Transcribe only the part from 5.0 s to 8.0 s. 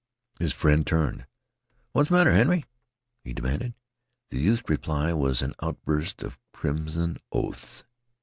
was an outburst of crimson oaths.